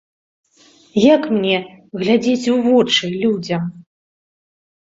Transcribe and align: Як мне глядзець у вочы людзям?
Як 1.01 1.27
мне 1.35 1.57
глядзець 1.99 2.47
у 2.57 2.57
вочы 2.69 3.05
людзям? 3.23 3.61